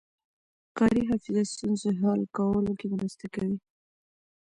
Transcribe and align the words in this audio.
کاري 0.77 1.01
حافظه 1.09 1.43
ستونزې 1.53 1.89
حل 2.01 2.21
کولو 2.37 2.71
کې 2.79 2.87
مرسته 2.95 3.25
کوي. 3.35 3.57